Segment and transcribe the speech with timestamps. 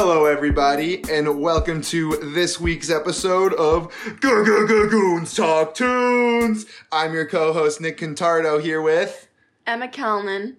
[0.00, 6.66] Hello, everybody, and welcome to this week's episode of Go Go Go Goons Talk Tunes.
[6.92, 9.26] I'm your co-host Nick Contardo here with,
[9.66, 10.56] Emma Kalman.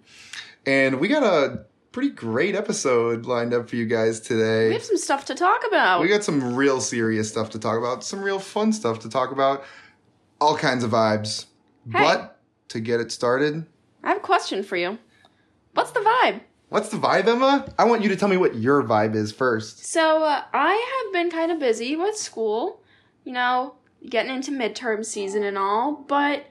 [0.66, 4.68] and we got a pretty great episode lined up for you guys today.
[4.68, 6.02] We have some stuff to talk about.
[6.02, 9.32] We got some real serious stuff to talk about, some real fun stuff to talk
[9.32, 9.64] about,
[10.38, 11.46] all kinds of vibes.
[11.90, 11.98] Hey.
[11.98, 13.64] But to get it started,
[14.04, 14.98] I have a question for you.
[15.72, 16.42] What's the vibe?
[16.70, 17.66] What's the vibe, Emma?
[17.78, 19.84] I want you to tell me what your vibe is first.
[19.84, 22.80] So, uh, I have been kind of busy with school,
[23.24, 23.74] you know,
[24.08, 26.46] getting into midterm season and all, but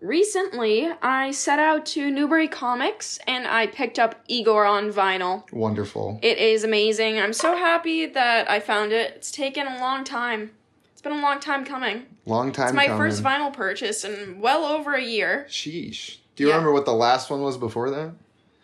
[0.00, 5.50] recently I set out to Newbury Comics and I picked up Igor on vinyl.
[5.52, 6.18] Wonderful.
[6.22, 7.18] It is amazing.
[7.18, 9.12] I'm so happy that I found it.
[9.16, 10.50] It's taken a long time.
[10.92, 12.06] It's been a long time coming.
[12.26, 12.98] Long time It's my coming.
[13.10, 15.46] first vinyl purchase in well over a year.
[15.48, 16.18] Sheesh.
[16.36, 16.56] Do you Yeah.
[16.56, 18.12] remember what the last one was before that?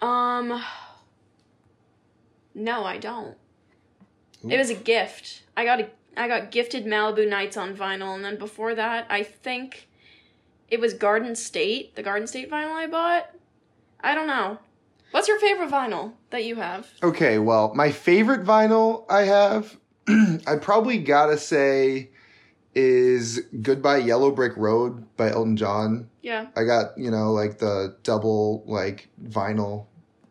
[0.07, 0.63] Um,
[2.55, 3.37] no, I don't.
[4.49, 5.43] It was a gift.
[5.57, 9.23] I got a I got gifted Malibu Nights on vinyl, and then before that, I
[9.23, 9.89] think
[10.69, 13.31] it was Garden State, the Garden State vinyl I bought.
[14.01, 14.59] I don't know.
[15.11, 16.89] What's your favorite vinyl that you have?
[17.03, 19.77] Okay, well, my favorite vinyl I have,
[20.09, 22.11] I probably gotta say,
[22.75, 26.09] is Goodbye Yellow Brick Road by Elton John.
[26.23, 26.47] Yeah.
[26.57, 29.87] I got, you know, like the double, like, vinyl,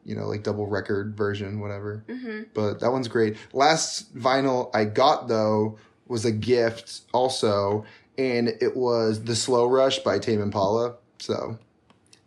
[0.09, 2.03] you know, like double record version, whatever.
[2.07, 2.41] Mm-hmm.
[2.55, 3.37] But that one's great.
[3.53, 7.85] Last vinyl I got, though, was a gift also,
[8.17, 10.95] and it was The Slow Rush by Tame Impala.
[11.19, 11.59] So,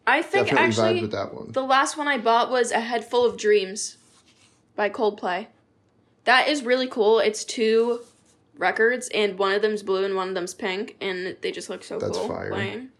[0.06, 1.50] I think definitely actually that one.
[1.50, 3.96] the last one I bought was A Head Full of Dreams
[4.76, 5.48] by Coldplay.
[6.22, 7.18] That is really cool.
[7.18, 7.98] It's two
[8.56, 11.82] records, and one of them's blue and one of them's pink, and they just look
[11.82, 12.50] so That's cool fire.
[12.50, 12.90] playing.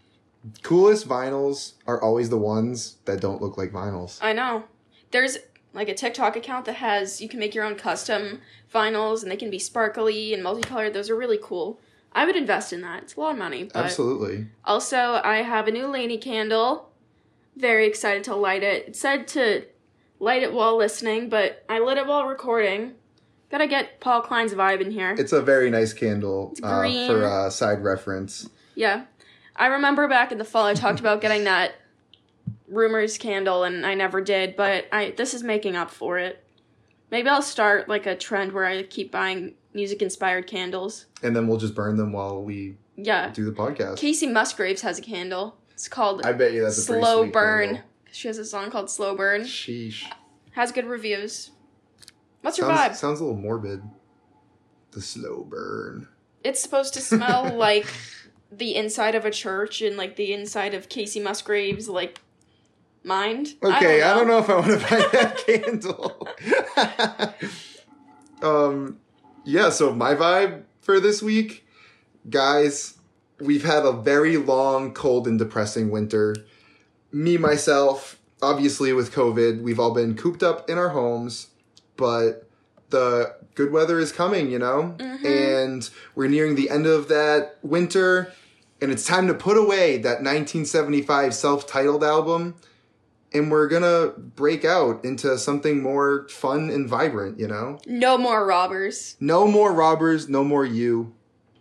[0.63, 4.19] Coolest vinyls are always the ones that don't look like vinyls.
[4.21, 4.65] I know.
[5.13, 5.39] There's
[5.73, 8.41] like a TikTok account that has you can make your own custom
[8.73, 10.95] vinyls and they can be sparkly and multicolored.
[10.95, 11.81] Those are really cool.
[12.15, 13.05] I would invest in that.
[13.05, 13.65] It's a lot of money.
[13.65, 14.49] But Absolutely.
[14.65, 16.91] also I have a new LANY candle.
[17.57, 18.89] Very excited to light it.
[18.89, 19.65] It said to
[20.19, 22.95] light it while listening, but I lit it while recording.
[23.51, 25.15] Gotta get Paul Klein's vibe in here.
[25.19, 27.07] It's a very nice candle uh, green.
[27.07, 28.49] for uh, side reference.
[28.75, 29.05] Yeah.
[29.55, 31.75] I remember back in the fall I talked about getting that
[32.73, 36.43] rumors candle and I never did, but I this is making up for it.
[37.11, 41.07] Maybe I'll start like a trend where I keep buying music inspired candles.
[41.23, 43.31] And then we'll just burn them while we Yeah.
[43.31, 43.97] do the podcast.
[43.99, 45.57] Kacey Musgraves has a candle.
[45.73, 47.67] It's called I bet you that's a Slow Burn.
[47.67, 47.85] candle.
[48.13, 49.43] She has a song called Slow Burn.
[49.43, 50.05] Sheesh.
[50.53, 51.51] Has good reviews.
[52.43, 52.95] What's your vibe?
[52.95, 53.83] sounds a little morbid.
[54.91, 56.09] The slow burn.
[56.45, 57.87] It's supposed to smell like
[58.51, 62.21] the inside of a church and like the inside of Kacey Musgraves like
[63.05, 63.55] mind.
[63.63, 66.29] Okay, I don't know, if I want to buy that candle.
[68.43, 68.99] um,
[69.45, 69.71] yeah.
[69.71, 71.67] So my vibe for this week,
[72.29, 72.99] guys,
[73.41, 76.37] we've had a very long, cold, and depressing winter.
[77.13, 81.49] Me myself, obviously with COVID, we've all been cooped up in our homes,
[81.97, 82.49] but
[82.91, 88.33] the good weather is coming, you know, and we're nearing the end of that winter.
[88.81, 92.57] And it's time to put away that 1975 self-titled album
[93.35, 97.79] and we're gonna break out into something more fun and vibrant, you know?
[97.87, 99.17] No more robbers.
[99.21, 101.15] No more robbers, no more you.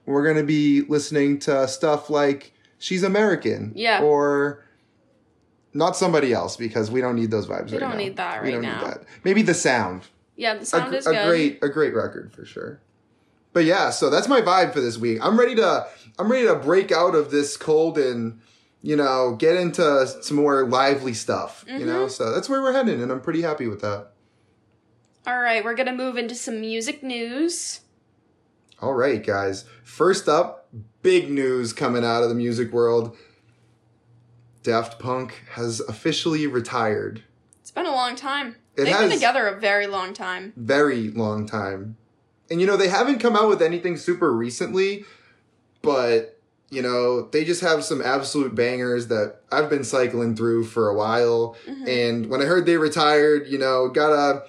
[0.05, 3.73] We're gonna be listening to stuff like She's American.
[3.75, 4.01] Yeah.
[4.01, 4.63] Or
[5.73, 7.97] not somebody else because we don't need those vibes We right don't now.
[7.97, 8.81] need that we right don't now.
[8.81, 9.03] need that.
[9.23, 10.07] Maybe the sound.
[10.35, 11.27] Yeah, the sound gr- is a good.
[11.27, 12.81] great a great record for sure.
[13.53, 15.19] But yeah, so that's my vibe for this week.
[15.21, 15.87] I'm ready to
[16.17, 18.41] I'm ready to break out of this cold and
[18.81, 21.63] you know get into some more lively stuff.
[21.67, 22.09] You know, Mm-hmm.
[22.09, 24.11] so that's where we're heading, and I'm pretty happy with that.
[25.27, 27.81] All right, we're gonna move into some music news.
[28.81, 29.65] All right, guys.
[29.83, 30.67] First up,
[31.03, 33.15] big news coming out of the music world.
[34.63, 37.23] Daft Punk has officially retired.
[37.61, 38.55] It's been a long time.
[38.75, 40.53] It They've been together a very long time.
[40.55, 41.97] Very long time.
[42.49, 45.05] And you know, they haven't come out with anything super recently,
[45.81, 46.39] but
[46.71, 50.95] you know, they just have some absolute bangers that I've been cycling through for a
[50.95, 51.57] while.
[51.67, 51.87] Mm-hmm.
[51.87, 54.43] And when I heard they retired, you know, gotta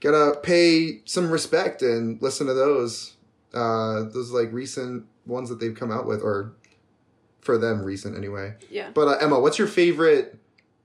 [0.00, 3.14] gotta pay some respect and listen to those.
[3.54, 6.52] Uh those like recent ones that they've come out with, or
[7.40, 8.54] for them recent anyway.
[8.68, 8.90] Yeah.
[8.92, 10.38] But uh, Emma, what's your favorite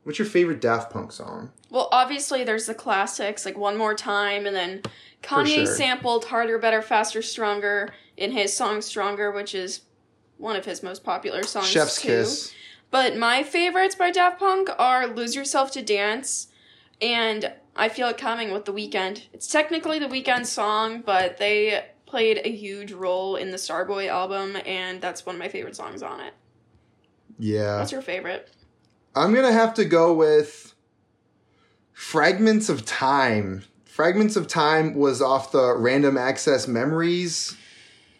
[0.04, 1.52] what's your favorite Daft Punk song?
[1.70, 4.84] Well, obviously there's the classics like One More Time, and then
[5.24, 5.66] Kanye sure.
[5.66, 9.82] sampled "Harder, Better, Faster, Stronger" in his song "Stronger," which is
[10.44, 11.68] one of his most popular songs.
[11.68, 12.08] Chef's too.
[12.10, 12.54] Kiss.
[12.92, 16.48] But my favorites by Daft Punk are "Lose Yourself to Dance"
[17.02, 19.24] and I Feel It Coming with The Weeknd.
[19.34, 24.56] It's technically the Weeknd song, but they played a huge role in the Starboy album,
[24.68, 26.34] and that's one of my favorite songs on it.
[27.40, 27.80] Yeah.
[27.80, 28.52] What's your favorite?
[29.16, 30.76] I'm gonna have to go with
[31.94, 33.64] Fragments of Time.
[33.86, 37.56] Fragments of Time was off the Random Access Memories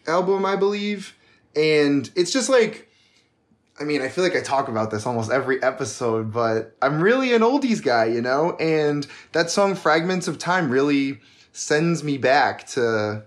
[0.06, 1.14] album, I believe.
[1.56, 2.88] And it's just like
[3.80, 7.34] I mean, I feel like I talk about this almost every episode, but I'm really
[7.34, 8.56] an oldies guy, you know?
[8.60, 11.18] And that song Fragments of Time really
[11.52, 13.24] sends me back to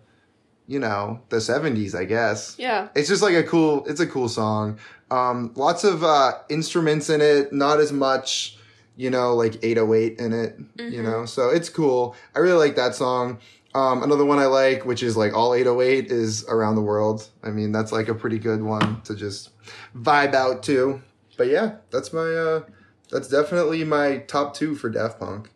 [0.69, 2.55] you know, the 70s, I guess.
[2.59, 2.89] Yeah.
[2.93, 4.79] It's just like a cool it's a cool song.
[5.11, 8.57] Um lots of uh instruments in it, not as much,
[8.97, 11.03] you know, like 808 in it, you Mhm.
[11.03, 11.25] know.
[11.25, 12.15] So it's cool.
[12.35, 13.37] I really like that song.
[13.73, 17.29] Um another one I like, which is like all 808 is Around the World.
[17.43, 19.51] I mean, that's like a pretty good one to just
[19.95, 21.01] vibe out to.
[21.37, 22.63] But yeah, that's my uh
[23.09, 25.49] that's definitely my top 2 for Daft Punk.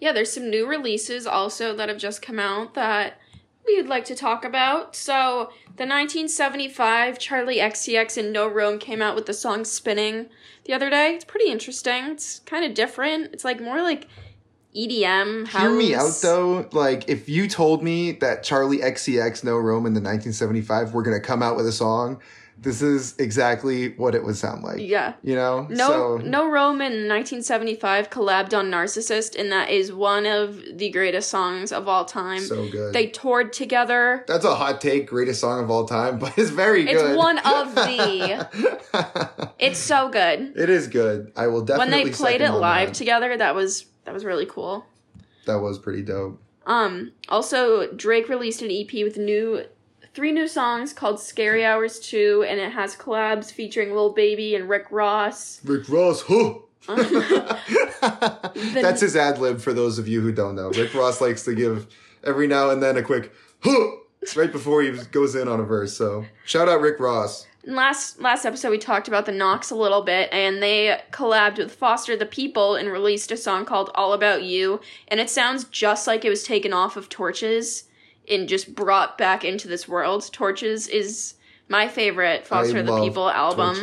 [0.00, 3.18] Yeah, there's some new releases also that have just come out that
[3.66, 4.96] we would like to talk about.
[4.96, 10.28] So, the 1975 Charli XCX and No Rome came out with the song Spinning
[10.64, 11.14] the other day.
[11.14, 12.04] It's pretty interesting.
[12.06, 13.34] It's kind of different.
[13.34, 14.08] It's like more like
[14.76, 15.62] EDM house.
[15.62, 16.68] Hear me out though.
[16.72, 21.20] Like, if you told me that Charli XCX No Rome in the 1975 were gonna
[21.20, 22.20] come out with a song,
[22.60, 24.80] this is exactly what it would sound like.
[24.80, 25.12] Yeah.
[25.22, 25.68] You know?
[25.70, 30.90] No, So, No Rome in 1975 collabed on Narcissist, and that is one of the
[30.90, 32.40] greatest songs of all time.
[32.40, 32.92] so good.
[32.92, 34.24] they toured together.
[34.26, 36.96] That's a hot take, greatest song of all time, but it's very good.
[36.96, 40.52] It's one of the- It's so good.
[40.56, 41.32] it is good.
[41.36, 42.94] I will definitely when they played it live that.
[42.94, 44.86] together that was that was really cool
[45.44, 46.40] That was pretty dope.
[46.66, 49.64] um also drake released an ep with new
[50.14, 54.66] three new songs called scary hours 2 and it has collabs featuring lil baby and
[54.68, 56.54] rick ross Rick Ross, huh?
[58.74, 60.70] That's his ad lib for those of you who don't know.
[60.70, 61.86] Rick Ross likes to give
[62.24, 63.90] every now and then a quick huh
[64.36, 65.94] right before he goes in on a verse.
[65.96, 67.46] So shout out Rick Ross.
[67.64, 71.74] Last last episode we talked about the Knocks a little bit and they collabed with
[71.74, 76.06] Foster the People and released a song called All About You and it sounds just
[76.06, 77.84] like it was taken off of Torches
[78.30, 80.30] and just brought back into this world.
[80.32, 81.34] Torches is
[81.68, 83.74] my favorite Foster I the People album.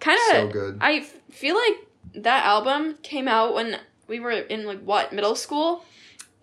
[0.00, 0.78] Kind So good.
[0.80, 1.86] I f- feel like
[2.22, 3.78] that album came out when
[4.08, 5.84] we were in like what, middle school?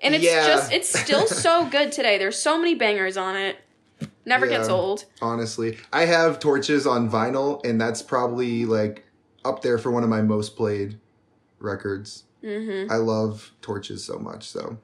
[0.02, 0.46] And it's Yeah.
[0.46, 2.18] just it's still so good today.
[2.18, 3.58] There's so many bangers on it.
[4.26, 5.06] Never gets old.
[5.22, 9.06] Honestly, I have Torches on vinyl, and that's probably like
[9.44, 11.00] up there for one of my most played
[11.60, 12.24] records.
[12.44, 12.90] Mhm.
[12.90, 14.48] I love Torches so much.
[14.48, 14.78] So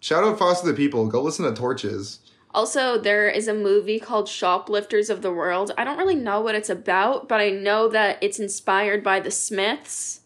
[0.00, 1.06] shout out Foster the People.
[1.06, 2.20] Go listen to Torches.
[2.54, 5.72] Also, there is a movie called Shoplifters of the World.
[5.76, 9.32] I don't really know what it's about, but I know that it's inspired by the
[9.32, 10.20] Smiths,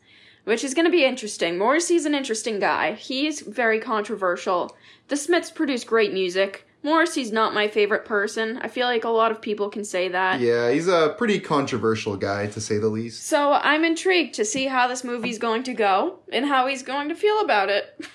[0.44, 1.56] which is going to be interesting.
[1.56, 2.92] Morrissey's an interesting guy.
[2.92, 4.76] He's very controversial.
[5.08, 6.67] The Smiths produce great music.
[6.88, 8.58] Morrissey's not my favorite person.
[8.62, 10.40] I feel like a lot of people can say that.
[10.40, 13.26] Yeah, he's a pretty controversial guy to say the least.
[13.26, 17.10] So I'm intrigued to see how this movie's going to go and how he's going
[17.10, 18.06] to feel about it.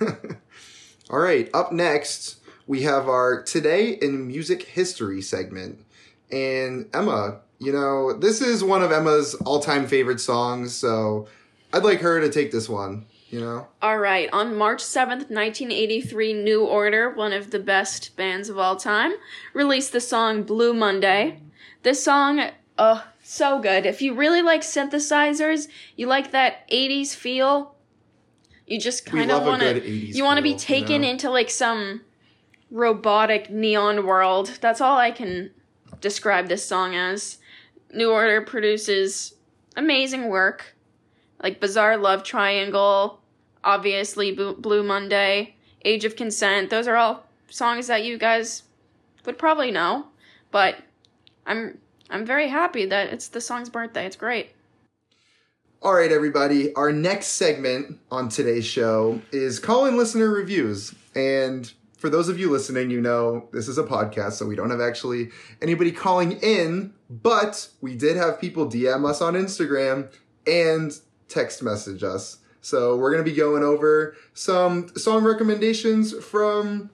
[1.10, 2.36] All right, up next,
[2.66, 5.82] we have our Today in Music History segment.
[6.30, 11.26] And Emma, you know, this is one of Emma's all time favorite songs, so
[11.72, 13.68] I'd like her to take this one, you know?
[13.82, 18.76] All right, on March 7th, 1983, New Order, one of the best bands of all
[18.76, 19.12] time,
[19.52, 21.42] released the song Blue Monday.
[21.82, 23.84] This song, uh, so good.
[23.84, 27.74] If you really like synthesizers, you like that 80s feel,
[28.66, 31.08] you just kind of want to you want to be feel, you taken know?
[31.08, 32.02] into like some
[32.70, 34.58] robotic neon world.
[34.60, 35.50] That's all I can
[36.00, 37.38] describe this song as.
[37.92, 39.34] New Order produces
[39.76, 40.76] amazing work,
[41.42, 43.20] like Bizarre Love Triangle,
[43.64, 45.54] obviously Blue Monday,
[45.84, 46.70] Age of Consent.
[46.70, 48.64] Those are all songs that you guys
[49.24, 50.06] would probably know,
[50.50, 50.76] but
[51.46, 51.78] I'm
[52.10, 54.06] I'm very happy that it's the song's birthday.
[54.06, 54.50] It's great.
[55.80, 56.74] All right, everybody.
[56.74, 60.94] Our next segment on today's show is call in listener reviews.
[61.14, 64.70] And for those of you listening, you know this is a podcast, so we don't
[64.70, 65.30] have actually
[65.62, 70.10] anybody calling in, but we did have people DM us on Instagram
[70.46, 70.98] and
[71.28, 72.38] text message us.
[72.60, 76.90] So we're going to be going over some song recommendations from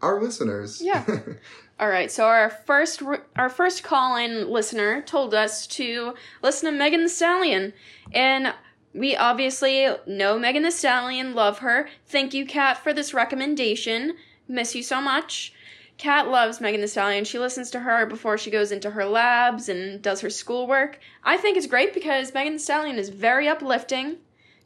[0.00, 0.80] our listeners.
[0.80, 1.04] Yeah.
[1.80, 3.02] All right, so our first
[3.34, 7.72] our first call-in listener told us to listen to Megan Thee Stallion,
[8.12, 8.54] and
[8.94, 11.88] we obviously know Megan Thee Stallion, love her.
[12.06, 14.16] Thank you, Kat, for this recommendation.
[14.46, 15.54] Miss you so much.
[16.02, 17.24] Kat loves Megan Thee Stallion.
[17.24, 20.98] She listens to her before she goes into her labs and does her schoolwork.
[21.22, 24.16] I think it's great because Megan Thee Stallion is very uplifting.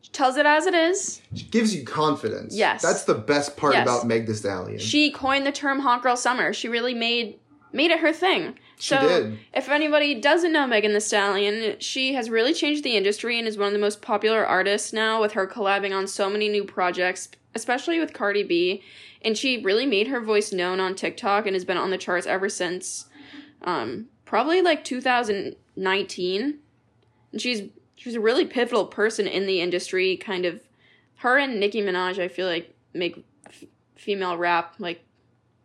[0.00, 1.21] She tells it as it is.
[1.35, 2.57] She gives you confidence.
[2.57, 2.81] Yes.
[2.81, 3.83] That's the best part Yes.
[3.83, 4.78] about Meg Thee Stallion.
[4.78, 6.55] She coined the term hot girl summer.
[6.55, 7.38] She really made
[7.71, 8.59] made it her thing.
[8.78, 9.38] She so did.
[9.52, 13.59] if anybody doesn't know Megan the Stallion, she has really changed the industry and is
[13.59, 17.28] one of the most popular artists now with her collabing on so many new projects,
[17.55, 18.83] especially with Cardi B.
[19.26, 22.26] And she really made her voice known on TikTok and has been on the charts
[22.26, 23.06] ever since
[23.62, 26.59] um, probably like 2019.
[27.33, 30.62] And she's she's a really pivotal person in the industry, kind of
[31.16, 33.64] her and Nicki Minaj, I feel like make f-
[33.97, 35.02] female rap like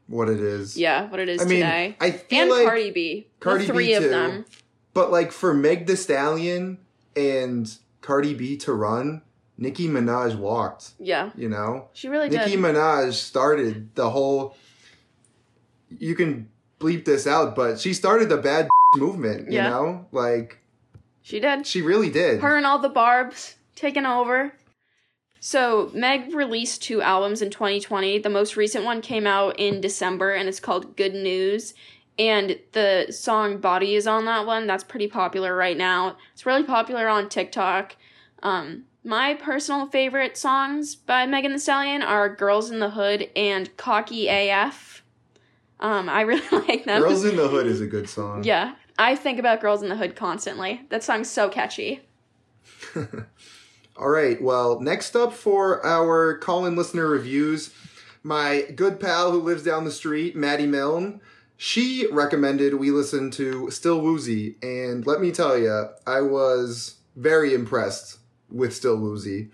[0.07, 0.75] what it is.
[0.77, 1.95] yeah, what it is I mean, today.
[2.01, 3.27] I feel and like Cardi B.
[3.39, 4.03] Cardi the B three too.
[4.03, 4.45] of them.
[4.93, 6.79] But like for Meg Thee Stallion
[7.15, 9.21] and Cardi B to run,
[9.61, 10.91] Nicki Minaj walked.
[10.99, 12.59] Yeah, You know, she really Nicki did.
[12.59, 14.57] Minaj started the whole.
[15.89, 16.49] You can
[16.79, 19.47] bleep this out, but she started the bad movement.
[19.51, 19.69] You Yeah.
[19.69, 20.57] know, like
[21.21, 21.67] she did.
[21.67, 22.41] she really did.
[22.41, 24.53] Her and all the barbs taking over.
[25.39, 28.19] So Meg released two albums in 2020.
[28.19, 31.73] The most recent one came out in December, and it's called Good News.
[32.19, 34.65] And the song Body is on that one.
[34.67, 36.17] That's pretty popular right now.
[36.33, 37.95] It's really popular on TikTok.
[38.43, 43.75] Um, my personal favorite songs by Megan Thee Stallion are Girls in the Hood and
[43.77, 45.03] Cocky AF.
[45.79, 47.01] Um, I really like them.
[47.01, 48.43] Girls in the Hood is a good song.
[48.43, 50.81] Yeah, I think about Girls in the Hood constantly.
[50.89, 52.01] That song's so catchy.
[53.97, 54.41] All right.
[54.41, 57.73] Well, next up for our call in listener reviews,
[58.23, 61.21] my good pal who lives down the street, Maddie Milne,
[61.57, 64.55] she recommended we listen to Still Woozy.
[64.63, 68.17] And let me tell you, I was very impressed
[68.51, 69.49] with Still Woozy.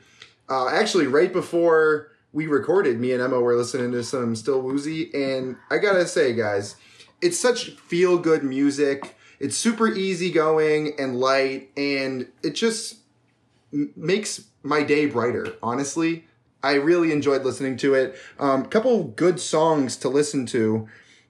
[0.49, 5.11] Uh, actually, right before we recorded, me and Emma were listening to some Still Woozy.
[5.13, 6.75] And I gotta say, guys,
[7.21, 9.15] it's such feel good music.
[9.39, 12.97] It's super easygoing and light, and it just
[13.73, 16.25] m- makes my day brighter honestly
[16.63, 20.87] i really enjoyed listening to it a um, couple good songs to listen to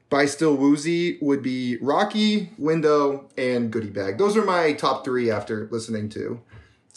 [0.09, 5.29] by still woozy would be rocky window and goodie bag those are my top three
[5.29, 6.41] after listening to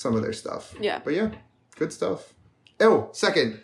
[0.01, 1.01] some of their stuff Yeah.
[1.05, 1.31] but yeah
[1.77, 2.33] good stuff
[2.81, 3.61] oh second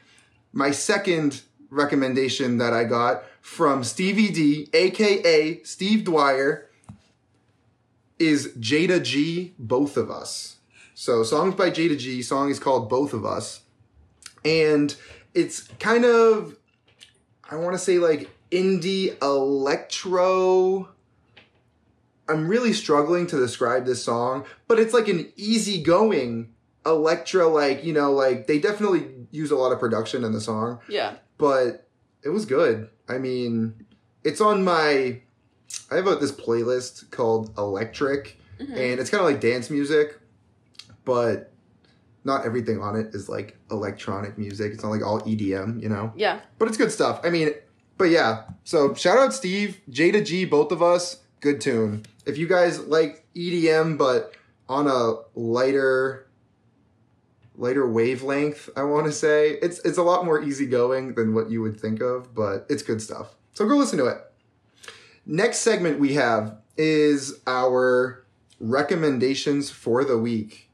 [0.53, 6.69] my second recommendation that i got from stevie d aka steve dwyer
[8.19, 10.57] is jayda g both of us
[10.99, 12.23] so songs by Jayda G.
[12.23, 13.61] Song is called Both of Us,
[14.47, 14.97] and
[15.35, 16.57] it's kind of
[17.51, 20.89] I want to say like indie electro.
[22.29, 26.53] I'm really struggling to describe this song, but it's like an easygoing
[26.85, 27.49] electro.
[27.51, 31.15] Like you know, like they definitely use a lot of production in the song, Yeah.
[31.39, 31.89] but
[32.23, 32.89] it was good.
[33.09, 33.87] I mean,
[34.25, 35.21] it's on my.
[35.91, 38.71] I have a, this playlist called Electric, Mhm.
[38.71, 40.19] and it's kind of like dance music,
[41.05, 41.53] but
[42.25, 44.73] not everything on it is like electronic music.
[44.73, 46.13] It's not like all EDM, you know.
[46.17, 46.41] Yeah.
[46.59, 47.21] But it's good stuff.
[47.23, 47.51] I mean,
[47.99, 48.45] but yeah.
[48.65, 51.19] So shout out Steve, Jayda G, both of us.
[51.41, 52.05] Good tune.
[52.27, 54.35] If you guys like EDM, but
[54.69, 56.27] on a lighter,
[57.57, 61.63] lighter wavelength, I want to say it's it's a lot more easygoing than what you
[61.63, 63.35] would think of, but it's good stuff.
[63.53, 64.19] So go listen to it.
[65.25, 68.27] Next segment we have is our
[68.61, 70.69] recommendations for the week,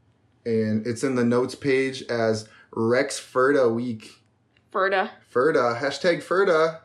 [0.44, 4.18] and it's in the notes page as Rex Ferda Week.
[4.73, 5.11] Ferda.
[5.32, 6.80] Ferda, hashtag Ferda.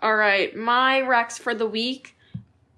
[0.00, 2.11] All right, my Rex for the week.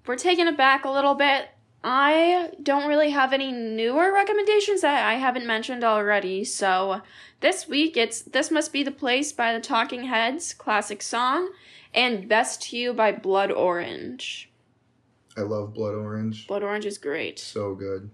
[0.05, 1.49] We're taking it back a little bit.
[1.83, 6.43] I don't really have any newer recommendations that I haven't mentioned already.
[6.43, 7.01] So
[7.41, 11.51] this week it's This Must Be the Place by the Talking Heads, classic song,
[11.93, 14.51] and Best to You by Blood Orange.
[15.37, 16.47] I love Blood Orange.
[16.47, 17.39] Blood Orange is great.
[17.39, 18.09] So good.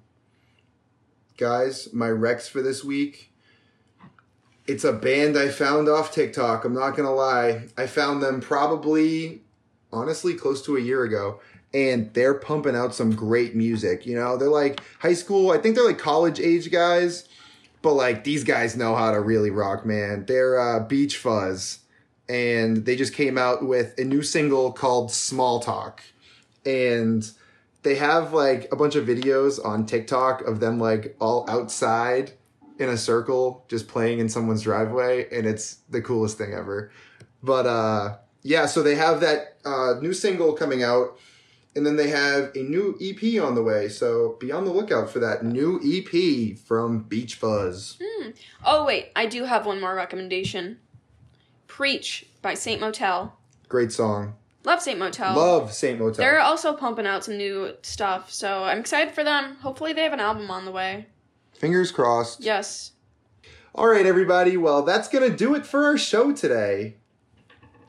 [1.37, 3.31] Guys, my Rex for this week.
[4.67, 6.65] It's a band I found off TikTok.
[6.65, 7.67] I'm not going to lie.
[7.77, 9.43] I found them probably,
[9.91, 11.41] honestly, close to a year ago.
[11.73, 14.05] And they're pumping out some great music.
[14.05, 17.27] You know, they're like high school, I think they're like college age guys.
[17.81, 20.25] But like these guys know how to really rock, man.
[20.25, 21.79] They're uh, Beach Fuzz.
[22.29, 26.03] And they just came out with a new single called Small Talk.
[26.65, 27.29] And
[27.83, 32.33] they have like a bunch of videos on TikTok of them like all outside
[32.77, 36.91] in a circle just playing in someone's driveway and it's the coolest thing ever.
[37.43, 41.19] But uh yeah, so they have that uh new single coming out
[41.75, 43.87] and then they have a new EP on the way.
[43.87, 47.97] So be on the lookout for that new EP from Beach Fuzz.
[48.01, 48.29] Hmm.
[48.65, 50.79] Oh, wait, I do have one more recommendation
[51.67, 53.37] Preach by Saint Motel.
[53.69, 54.35] Great song.
[54.63, 55.35] Love Saint Motel.
[55.35, 56.17] Love Saint Motel.
[56.17, 59.55] They're also pumping out some new stuff, so I'm excited for them.
[59.61, 61.07] Hopefully, they have an album on the way.
[61.53, 62.41] Fingers crossed.
[62.41, 62.91] Yes.
[63.73, 64.57] All right, everybody.
[64.57, 66.97] Well, that's going to do it for our show today.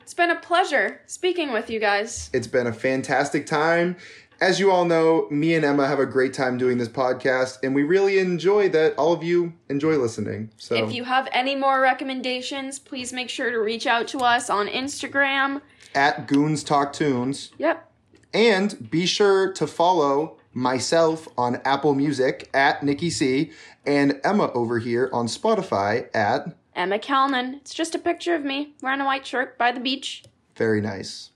[0.03, 2.29] It's been a pleasure speaking with you guys.
[2.33, 3.95] It's been a fantastic time.
[4.41, 7.73] As you all know, me and Emma have a great time doing this podcast, and
[7.73, 10.51] we really enjoy that all of you enjoy listening.
[10.57, 14.49] So, If you have any more recommendations, please make sure to reach out to us
[14.49, 15.61] on Instagram.
[15.95, 17.89] at Goons Talk Tunes, Yep.
[18.33, 23.51] and be sure to follow myself on Apple Music at Nikki C,
[23.85, 27.55] and Emma over here on Spotify at Emma Kalman.
[27.55, 30.23] It's just a picture of me wearing a white shirt by the beach.
[30.55, 31.31] Very Nice.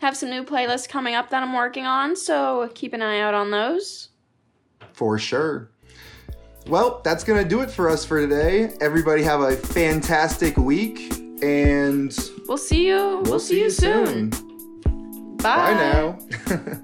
[0.00, 3.34] Have some new playlists coming up that I'm working on, so keep an eye out
[3.34, 4.08] on those.
[4.94, 5.70] For sure.
[6.66, 8.72] Well, that's going to do it for us for today.
[8.80, 12.12] Everybody have a fantastic week, and
[12.48, 13.22] We'll see you.
[13.26, 14.30] We'll, see, you soon.
[15.38, 15.72] Bye.
[15.72, 16.18] Bye now.